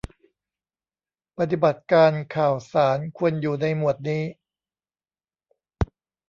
[1.37, 4.23] ปฏิบัติการข่าวสารควรอยู่ในหมวดนี้